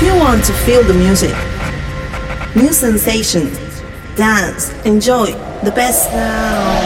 [0.00, 1.36] If you want to feel the music,
[2.56, 3.58] new sensations,
[4.16, 5.26] dance, enjoy
[5.62, 6.80] the best now.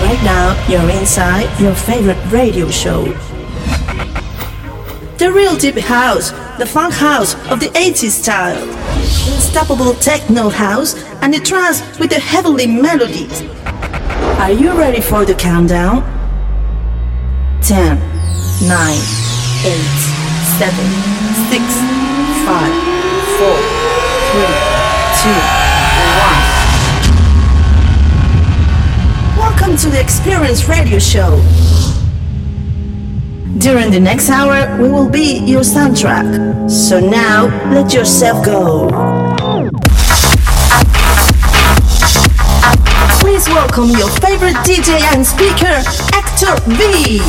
[0.00, 3.06] Right now, you're inside your favorite radio show.
[5.18, 8.62] The real deep house, the funk house of the 80s style.
[9.34, 13.42] Unstoppable techno house and the trance with the heavenly melodies.
[14.38, 16.04] Are you ready for the countdown?
[17.60, 17.98] 10,
[18.68, 18.98] 9,
[19.66, 20.07] 8,
[20.58, 20.82] 7, 6,
[21.54, 22.74] 5,
[23.38, 23.62] 4,
[24.26, 24.42] 3,
[25.22, 25.30] 2,
[29.36, 29.38] 1.
[29.38, 31.40] Welcome to the Experience Radio Show.
[33.58, 36.68] During the next hour, we will be your soundtrack.
[36.68, 38.88] So now, let yourself go.
[43.20, 47.22] Please welcome your favorite DJ and speaker, Hector V.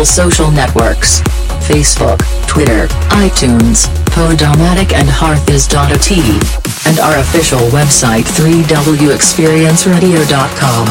[0.00, 1.20] all social networks.
[1.68, 6.69] Facebook, Twitter, iTunes, Podomatic and Hearthis.at.
[6.86, 10.86] And our official website 3wexperienceradio.com.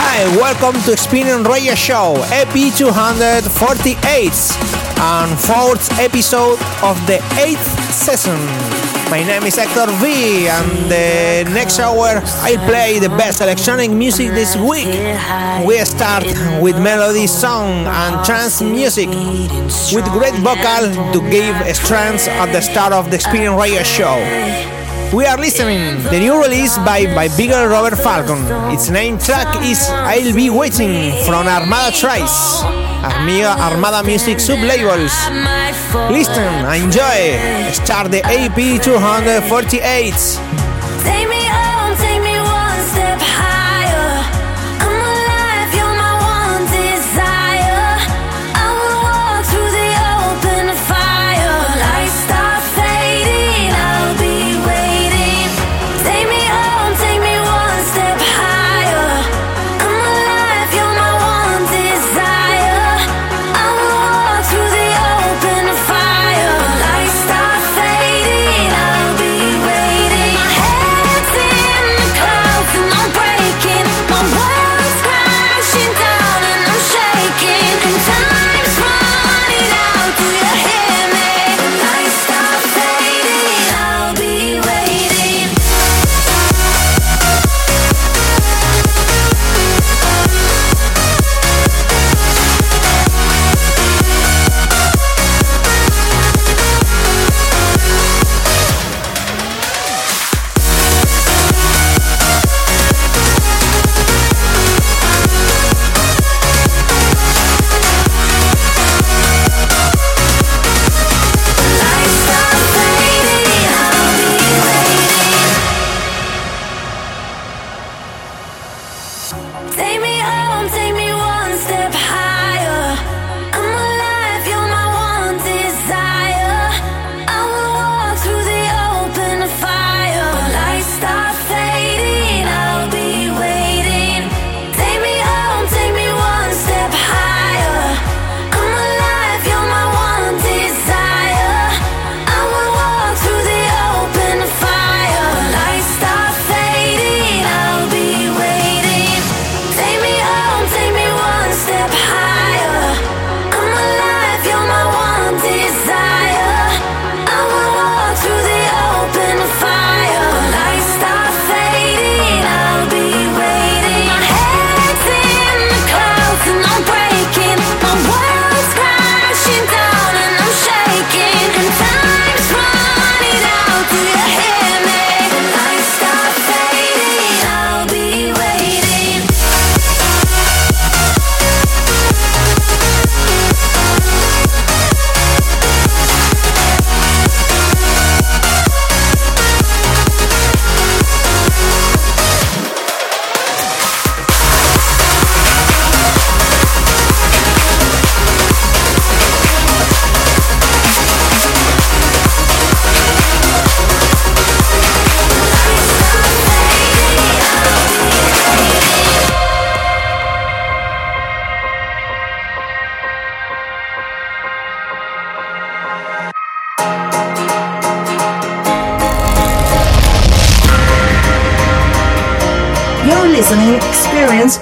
[0.00, 4.32] Hi, welcome to Experience Radio Show, EP 248,
[4.98, 8.38] and fourth episode of the eighth season.
[9.10, 14.30] My name is Hector V, and the next hour I'll play the best electronic music
[14.30, 14.88] this week.
[15.66, 16.24] We start
[16.60, 22.92] with melody, song, and trance music, with great vocal to give strength at the start
[22.92, 24.18] of the Experience Radio Show.
[25.14, 28.42] We are listening the new release by, by Vigel Robert Falcon.
[28.74, 32.62] Its name track is I'll Be Waiting from Armada Trice,
[33.00, 35.14] Armia Armada Music sublabels.
[36.10, 37.38] Listen, enjoy.
[37.72, 40.14] Start the AP 248.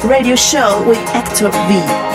[0.04, 2.12] Radio Show with Hector V.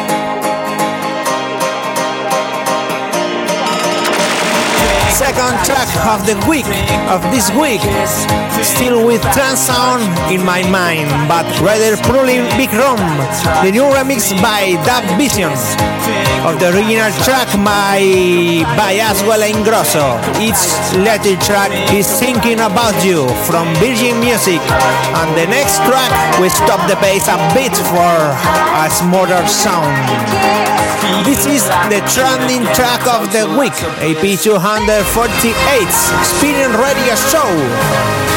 [5.18, 6.68] second track of the week
[7.10, 7.81] of this week
[8.63, 13.00] still with trance sound in my mind but rather pulling big room
[13.63, 15.51] the new remix by Dub Vision
[16.48, 18.01] of the original track by
[18.77, 24.62] by Axwell Ingrosso its latter track is thinking about you from Virgin Music.
[25.18, 28.15] And the next track we stop the pace a bit for
[28.77, 29.92] a smoother sound.
[31.25, 38.37] This is the trending track of the week AP 200 48th Experience Radio Show.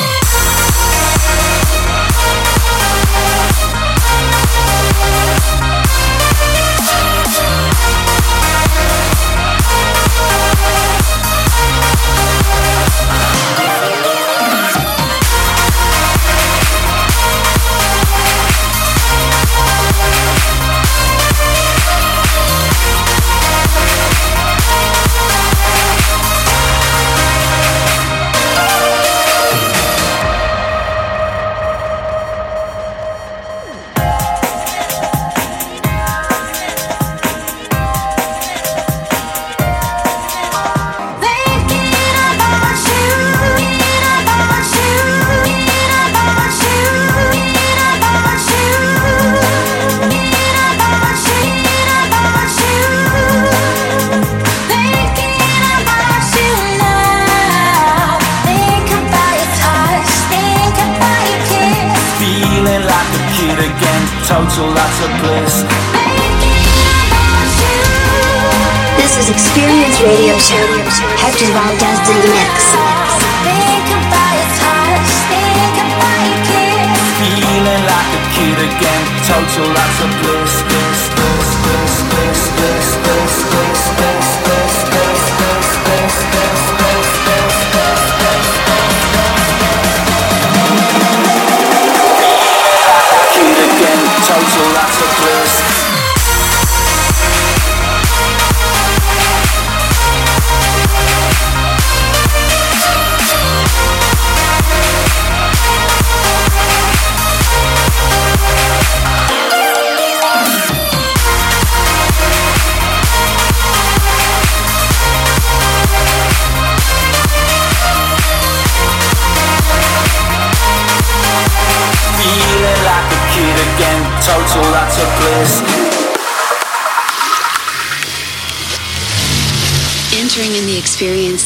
[77.19, 80.63] Feeling like a kid again, total lots of bliss.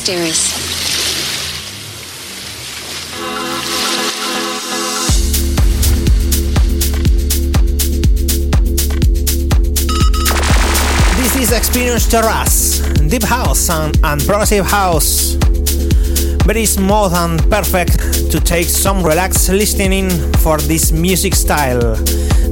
[0.06, 0.54] Terrace,
[11.18, 15.34] This is Experience Terrace, Deep House and, and Progressive House.
[16.46, 18.00] Very smooth and perfect
[18.32, 21.96] to take some relaxed listening for this music style.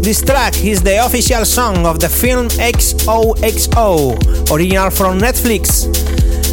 [0.03, 4.19] This track is the official song of the film XOXO,
[4.51, 5.88] original from Netflix.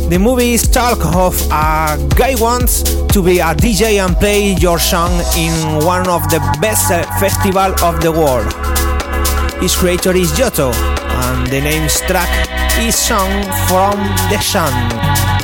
[0.08, 4.78] The movie is talk of a guy wants to be a DJ and play your
[4.78, 8.54] song in one of the best uh, festival of the world.
[9.60, 12.30] His creator is Yotto, and the name's track
[12.78, 13.98] is song from
[14.30, 15.39] the sun.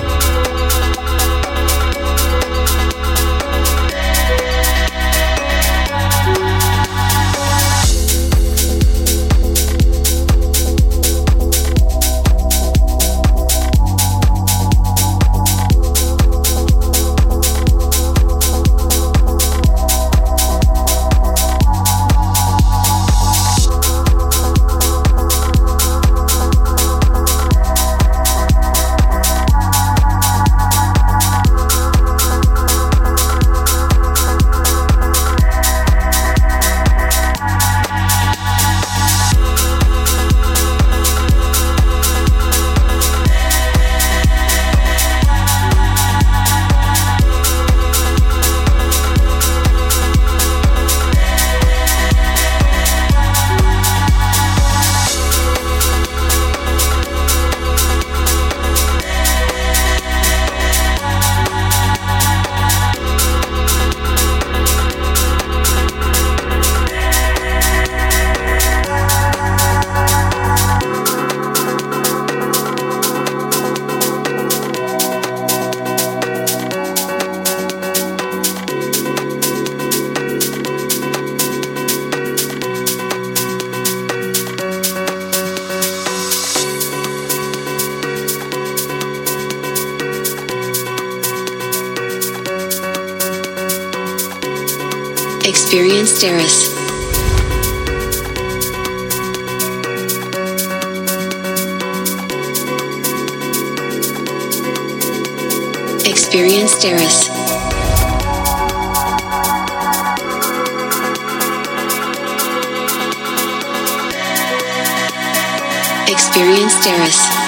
[116.36, 117.45] Experience Terrace.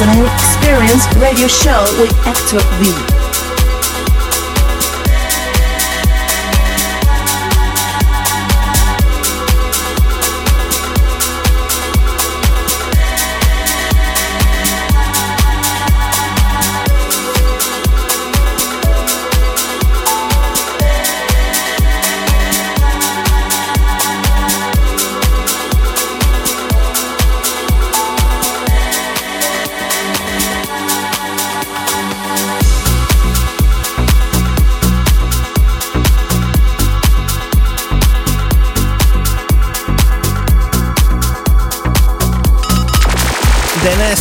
[0.00, 3.19] Listening Experience Radio Show with Hector V.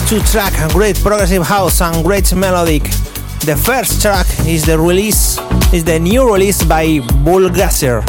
[0.09, 2.81] two track, great progressive house and great melodic.
[3.45, 5.37] The first track is the release
[5.71, 8.03] is the new release by Blugazer.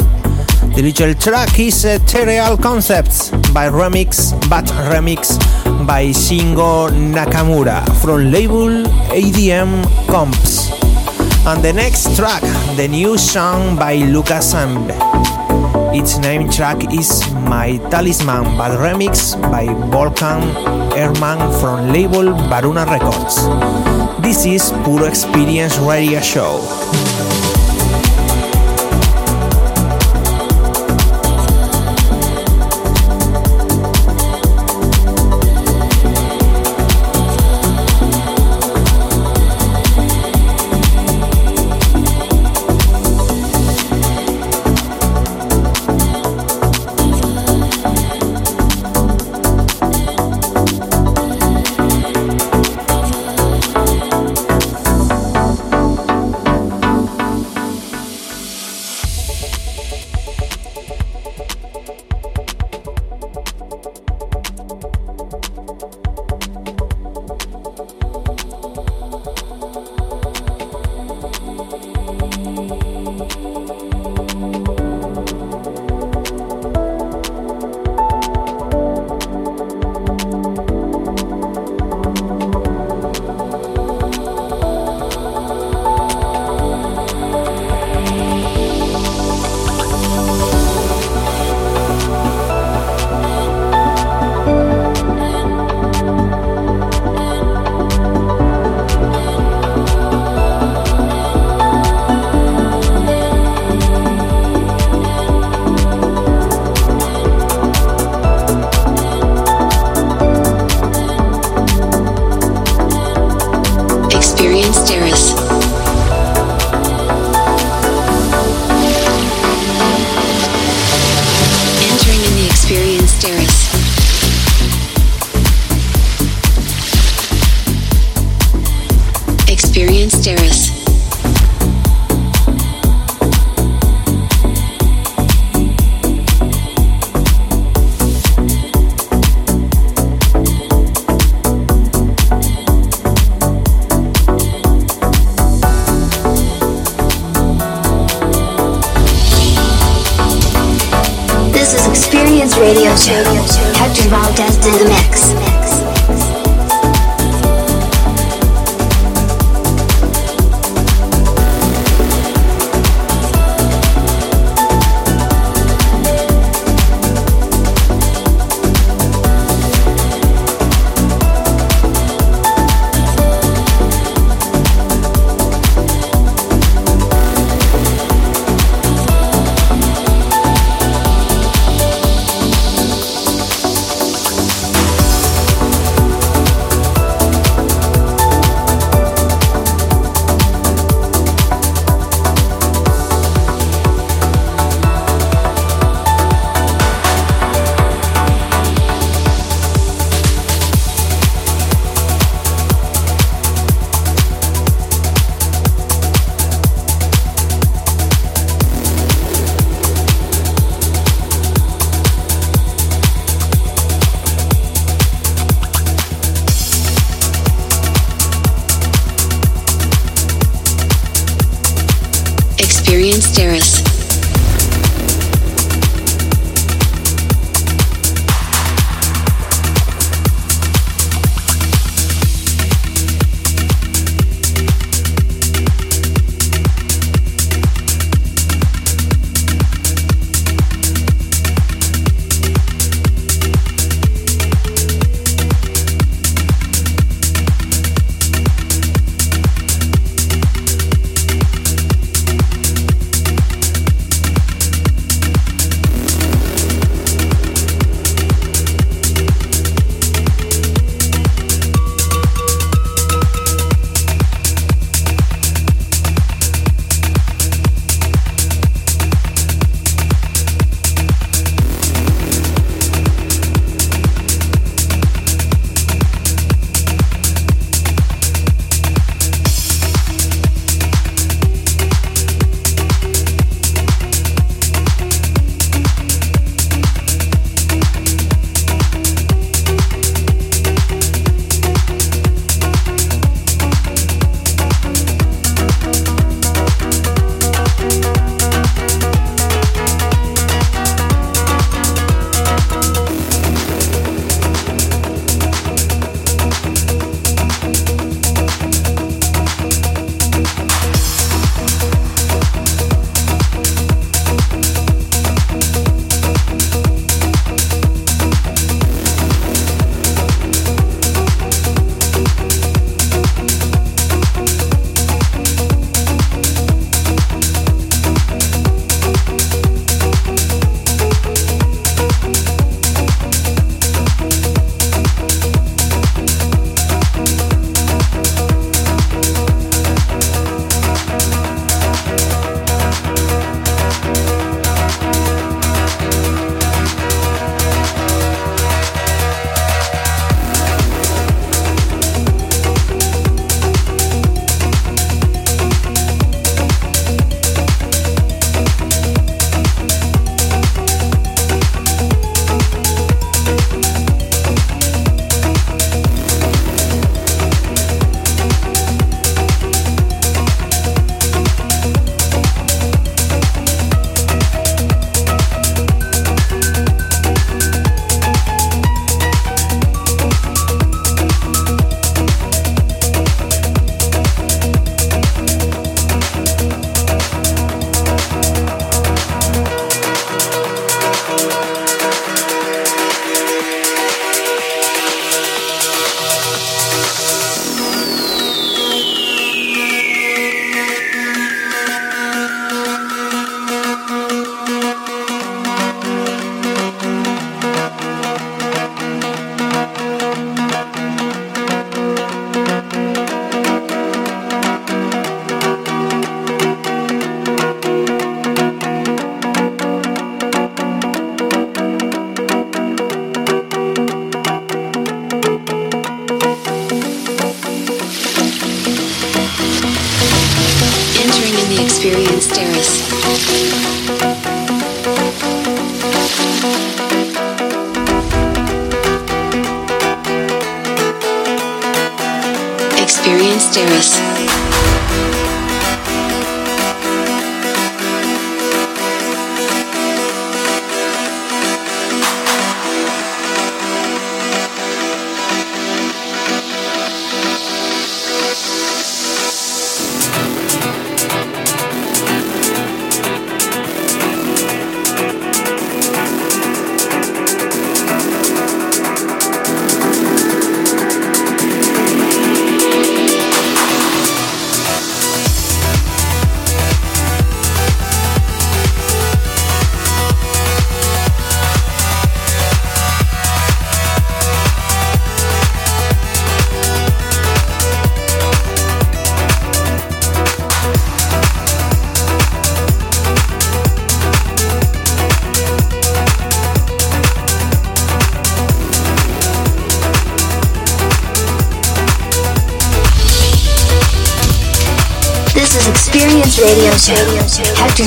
[0.73, 5.37] The original track is uh, Ethereal Concepts by Remix, but remix
[5.85, 10.71] by Shingo Nakamura from label EDM Comps.
[11.45, 12.41] And the next track,
[12.77, 15.40] the new song by Luka Sambe.
[16.01, 20.41] Its name track is My Talisman, but remix by Volkan
[20.97, 23.37] Erman from label Varona Records.
[24.23, 27.30] This is Puro Experience Radio Show.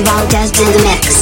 [0.03, 1.13] Valdez in the mix.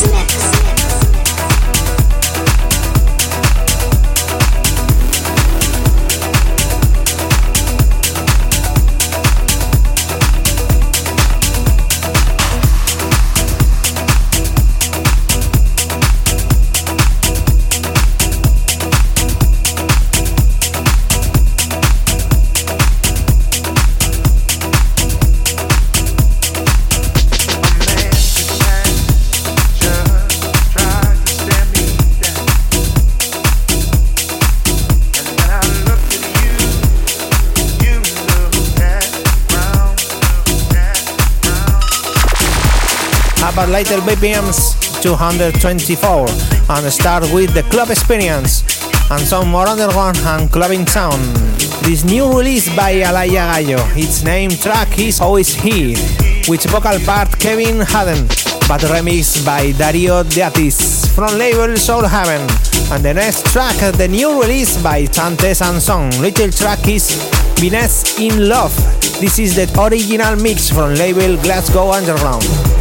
[44.22, 46.28] BPMs 224
[46.70, 48.62] and start with the club experience
[49.10, 51.20] and some more underground and clubbing sound.
[51.82, 55.96] This new release by Alaia Gallo, its name track is Always He,
[56.46, 58.28] which vocal part Kevin Haden,
[58.70, 62.42] but remixed by Dario D'Attis from label Soul Heaven.
[62.92, 66.12] And the next track, the new release by Sante Sansone.
[66.22, 67.10] Little track is
[67.58, 68.76] Venice in Love.
[69.18, 72.71] This is the original mix from label Glasgow Underground.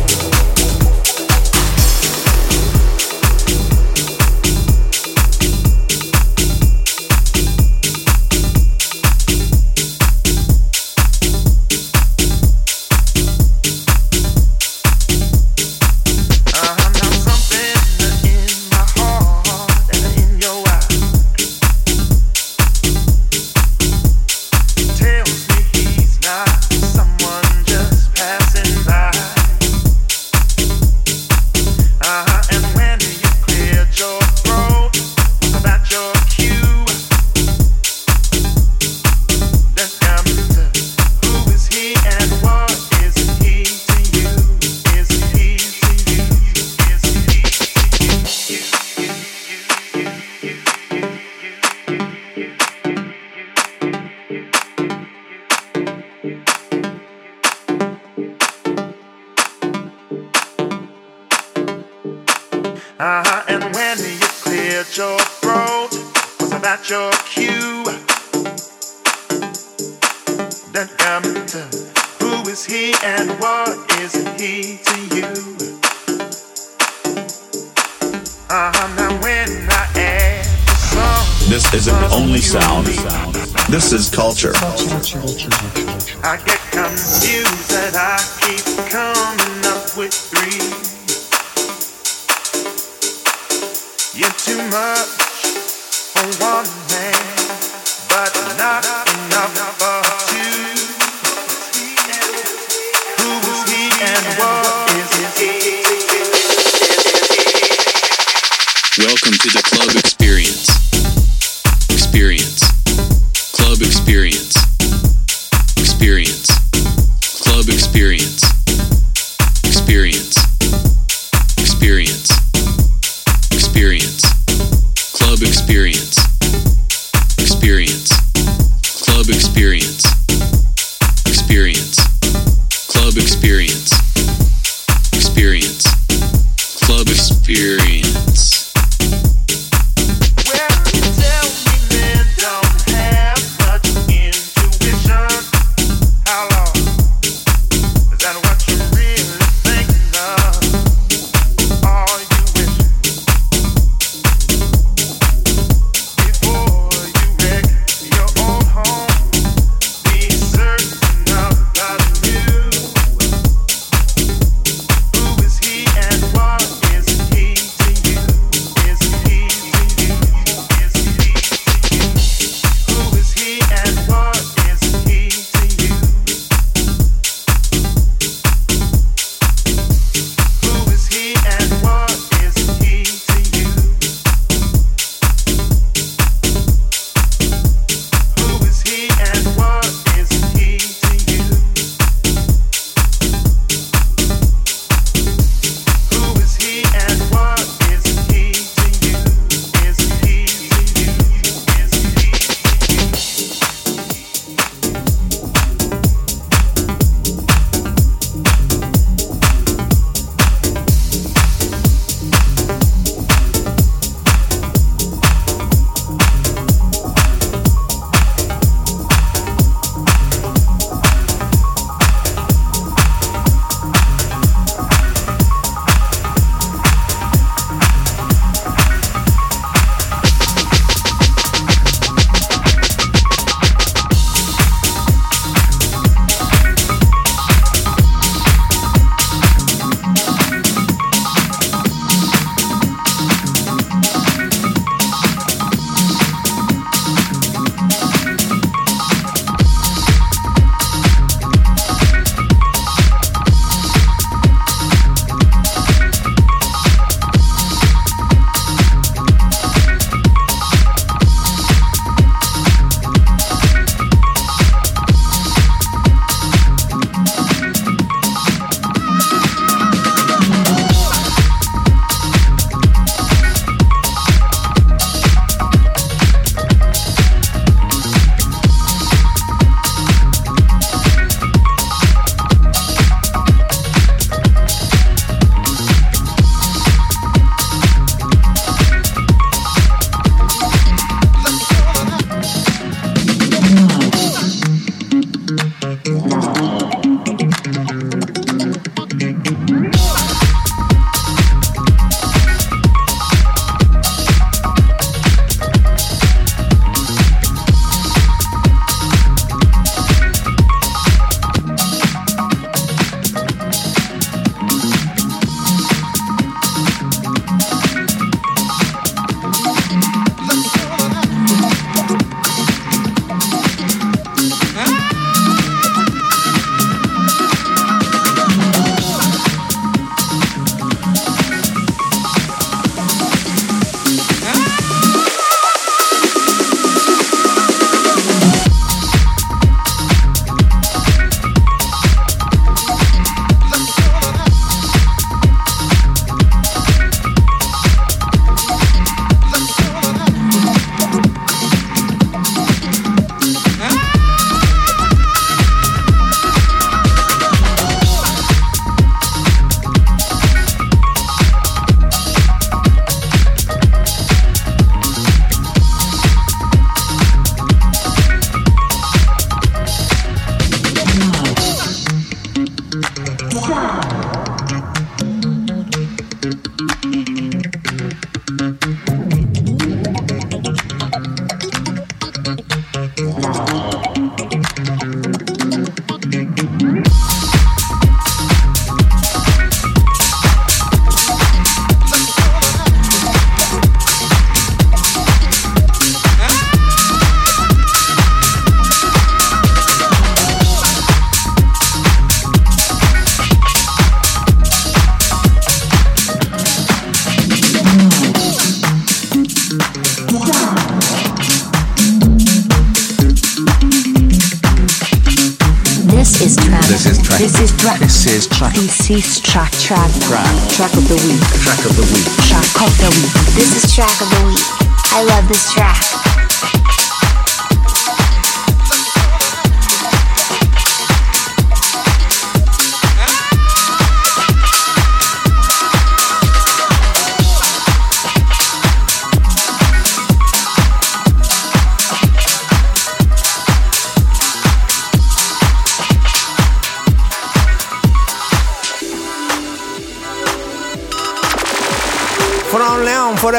[109.41, 110.10] To the club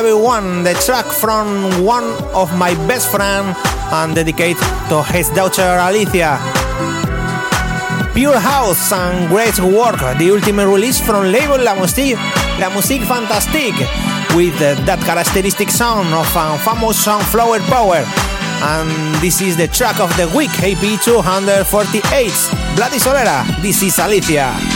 [0.02, 2.02] everyone, the track from one
[2.34, 3.56] of my best friends
[3.92, 4.56] and dedicate
[4.88, 6.40] to his daughter Alicia.
[8.12, 12.18] Pure House and Great Work, the ultimate release from label La Musique,
[12.58, 13.78] La Musique Fantastique,
[14.34, 18.02] with that characteristic sound of a famous song Flower Power.
[18.74, 22.02] And this is the track of the week, AP 248,
[22.74, 24.71] Vladi Solera, this is Alicia.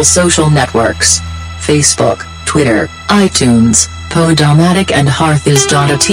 [0.00, 1.20] All social networks
[1.58, 6.10] Facebook, Twitter, iTunes, Podomatic, and Hearthis.at.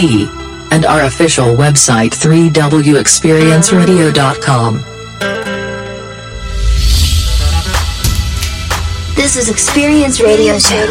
[0.74, 4.84] And our official website 3wexperienceradio.com.
[9.16, 10.86] This is Experience Radio Show.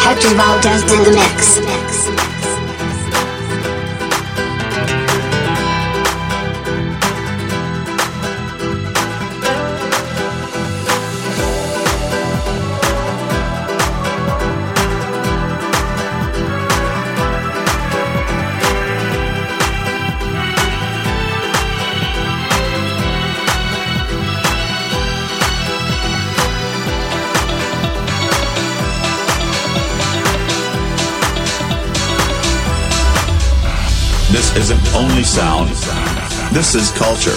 [0.00, 2.29] Hector Valdez in the mix.
[35.30, 35.68] Sound.
[36.52, 37.30] This is culture.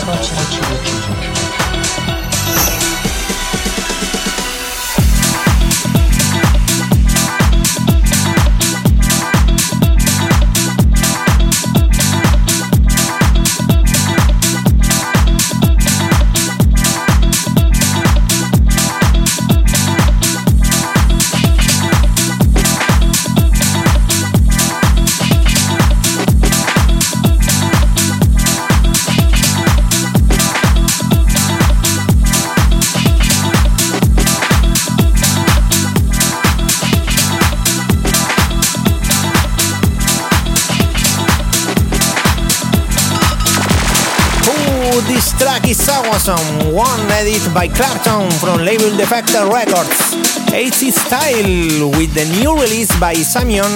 [46.25, 46.73] Awesome.
[46.73, 50.15] One edit by Claptone from label Defected Records.
[50.53, 53.67] 80 style with the new release by Simion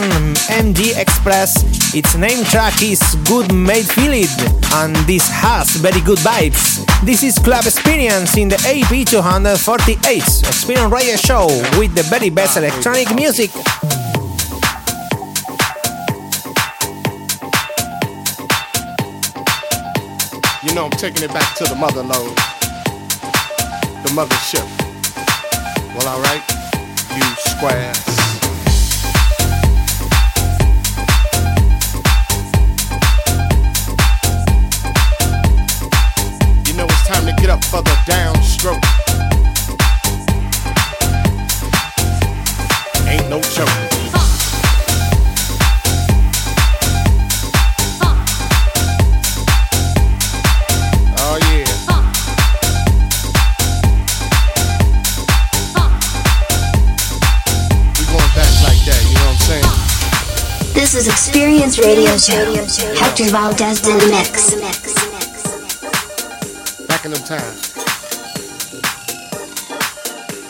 [0.47, 1.93] MD X-Spress.
[1.93, 4.31] Its name track is God Made Feel It,
[4.75, 6.85] and this has very good vibes.
[7.03, 12.55] This is Club Experience in the AP 248 Experience Radio Show with the very best
[12.55, 13.51] electronic music.
[20.77, 22.35] Know I'm taking it back to the mother load.
[24.03, 24.67] The mothership.
[25.95, 26.43] Well, alright.
[27.17, 28.05] You squares.
[36.67, 38.86] You know it's time to get up for the downstroke.
[60.77, 62.53] This is Experience Radio Show.
[62.99, 64.53] Hector Valdez in the mix.
[66.85, 67.73] Back in them times.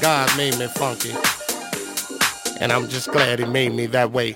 [0.01, 1.15] God made me funky.
[2.59, 4.27] And I'm just glad he made me that way.
[4.27, 4.35] You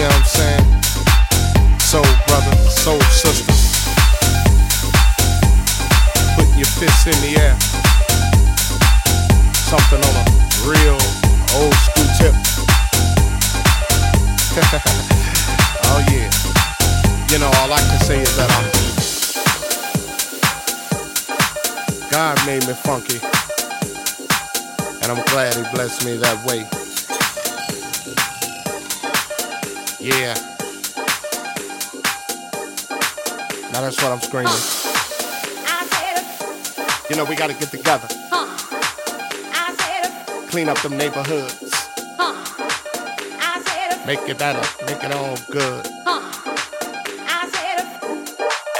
[0.00, 0.82] know what I'm saying?
[1.78, 3.53] Soul brother, soul sister.
[6.56, 7.58] Your fists in the air.
[9.66, 10.24] Something on a
[10.62, 10.98] real
[11.58, 12.34] old school tip.
[15.90, 16.30] oh yeah.
[17.30, 18.84] You know, all I can say is that I'm
[22.14, 23.18] God made me funky.
[25.02, 26.60] And I'm glad he blessed me that way.
[29.98, 30.34] Yeah.
[33.72, 34.83] Now that's what I'm screaming.
[37.10, 38.08] You know, we gotta get together.
[40.48, 41.60] Clean up them neighborhoods.
[44.06, 45.86] Make it better, make it all good.
[45.86, 46.24] And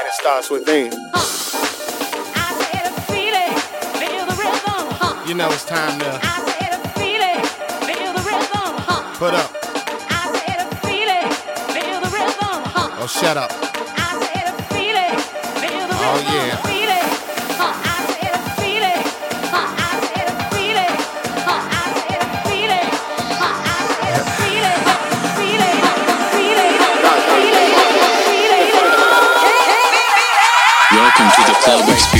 [0.06, 0.92] it starts within.
[5.28, 6.20] You know, it's time to
[9.18, 9.50] put up.
[12.96, 13.50] Or oh, shut up.
[16.06, 16.83] Oh, yeah.
[31.66, 32.13] Welcome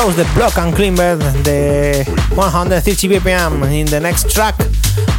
[0.00, 2.04] close the block and clean bed, the
[2.36, 4.54] 130 BPM in the next track.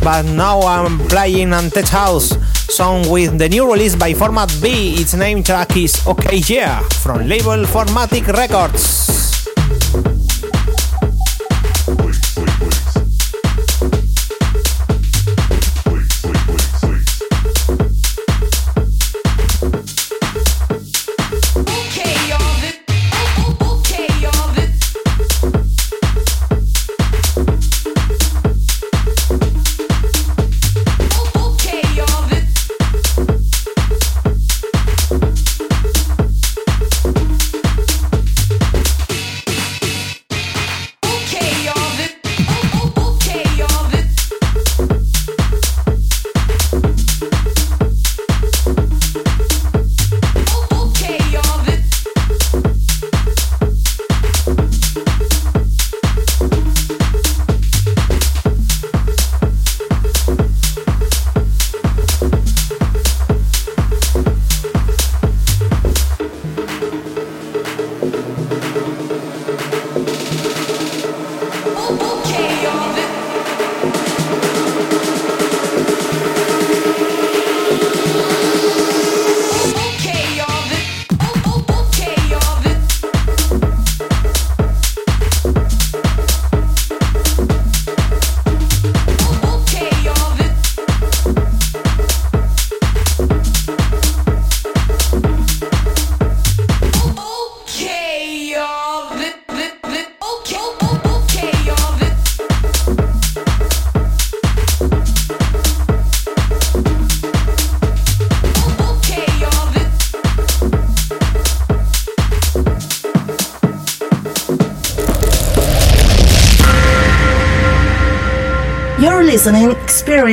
[0.02, 2.30] But now I'm playing on Tech House
[2.74, 4.96] song with the new release by Format B.
[4.96, 8.89] Its name track is OK Yeah from label Formatik Records.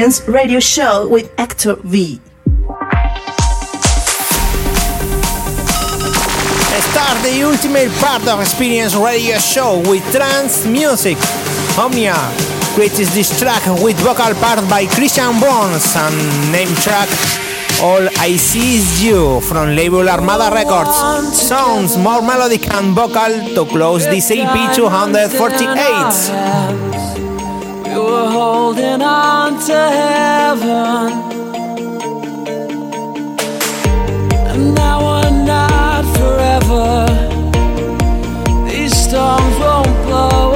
[0.07, 2.21] Experience Radio Show with Hector V.
[6.79, 11.19] Start the ultimate part of Experience Radio Show with trance music.
[11.77, 12.15] Omnia
[12.79, 17.09] creates this track with vocal part by Christian Burns and name track
[17.83, 20.95] All I See Is You from label Armada Records.
[21.37, 27.26] Sounds more melodic and vocal to close this EP 248.
[27.97, 31.13] We were holding on to heaven.
[34.51, 37.07] And now we're not forever.
[38.69, 40.56] These storms won't blow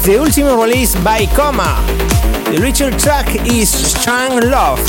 [0.00, 1.76] with the ultimate release by KhoMha.
[2.54, 4.80] The Richard track is Strange Love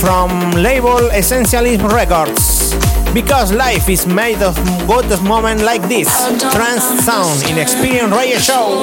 [0.00, 2.74] from label Essentializm Records.
[3.12, 4.56] Because life is made of
[4.86, 6.08] good moments like this.
[6.52, 8.82] Trance sound in Experience Radio Show.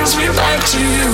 [0.00, 1.09] brings me back to you.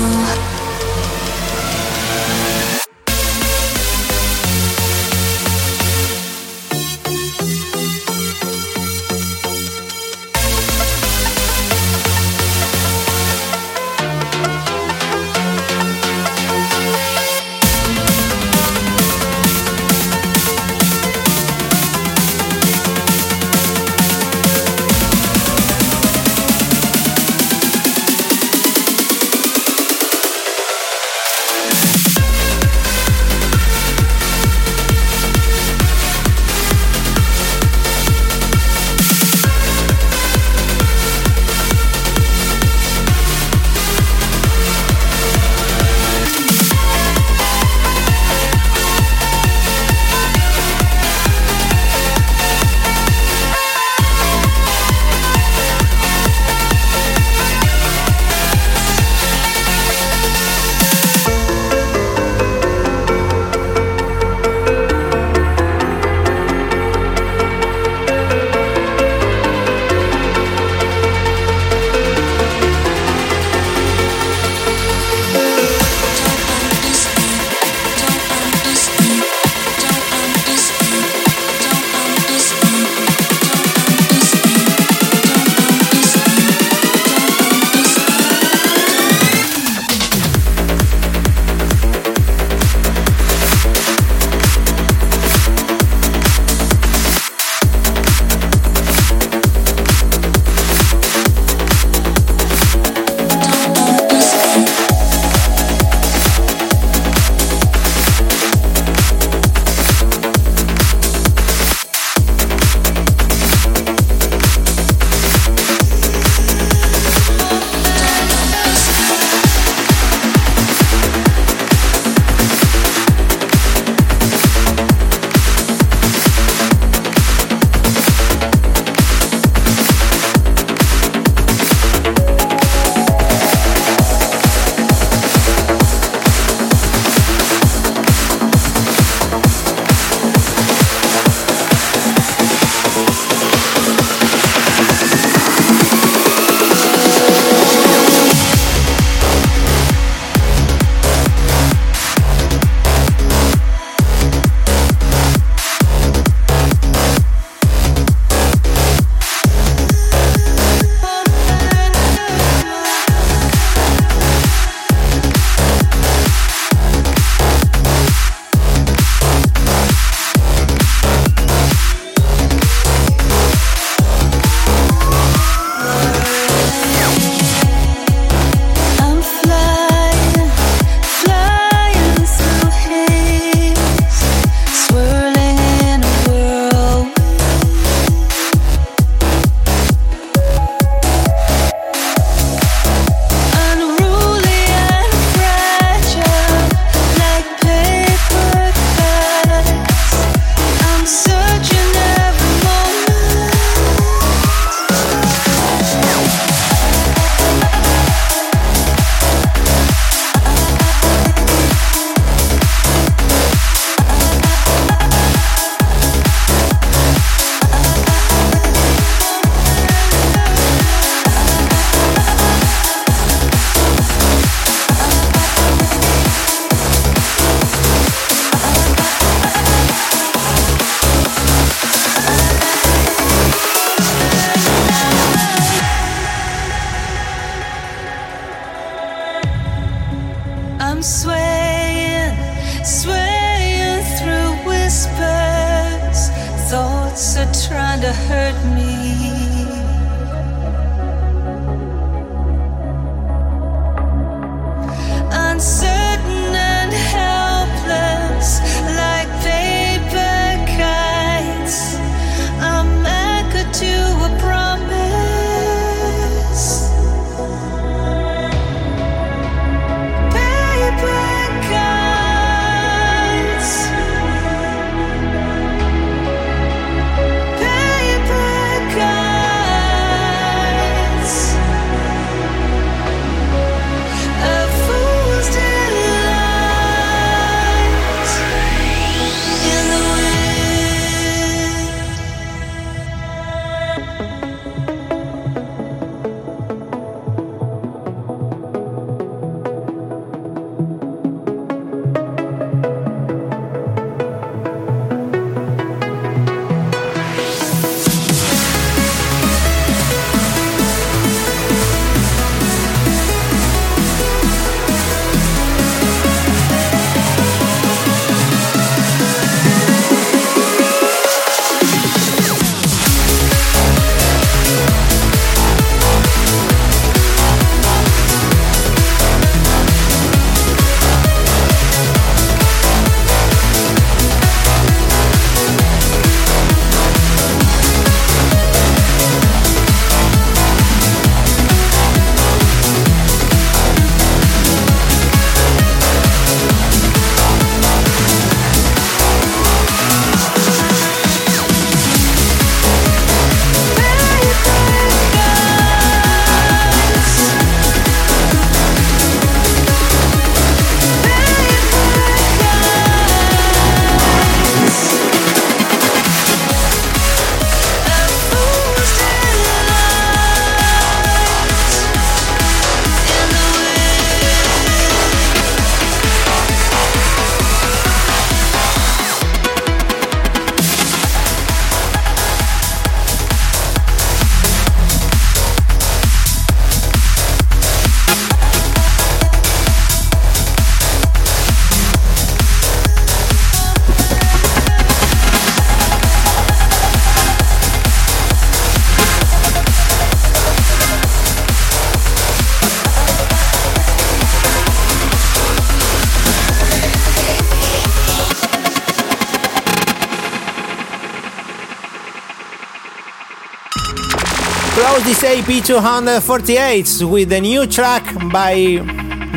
[415.39, 418.73] Close AP 248 with a new track by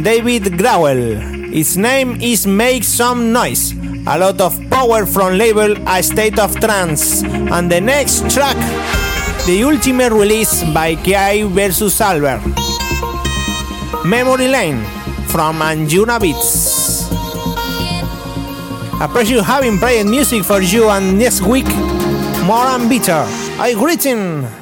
[0.02, 1.54] David Gravell.
[1.54, 3.72] Its name is Make Some Noise.
[4.06, 7.22] A lot of power from label A State of Trance.
[7.22, 8.56] And the next track,
[9.46, 12.44] the ultimate release by Kyau vs Albert.
[14.04, 14.84] Memory Lane
[15.28, 17.08] from Anjunabeats.
[19.00, 21.68] I appreciate having played music for you and next week
[22.44, 23.24] more and better.
[23.58, 24.59] I greeting.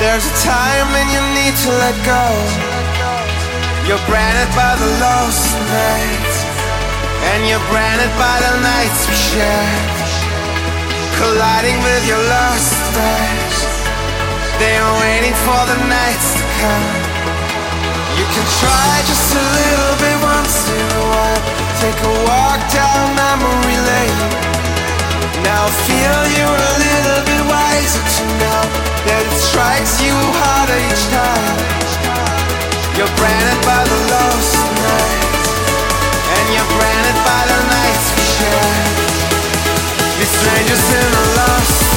[0.00, 2.24] There's a time when you need to let go.
[3.84, 6.36] You're branded by the lost nights,
[7.30, 9.76] and you're branded by the nights we share,
[11.20, 13.60] colliding with your lost days.
[14.56, 16.88] They are waiting for the nights to come.
[18.16, 21.42] You can try just a little bit once in a while.
[21.76, 24.59] Take a walk down memory lane.
[25.42, 28.62] Now feel you're a little bit wiser to know
[29.08, 31.58] that it strikes you harder each time.
[32.96, 35.48] You're branded by the lost nights,
[36.36, 38.84] and you're branded by the nights we share.
[40.20, 41.89] Be strangers in a lost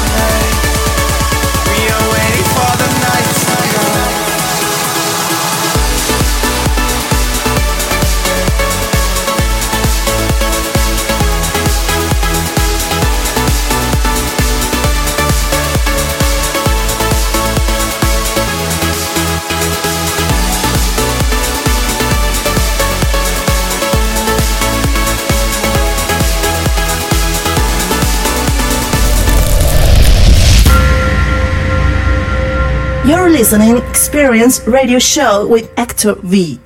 [33.14, 36.59] You're listening Experience Radio Show with Hector V.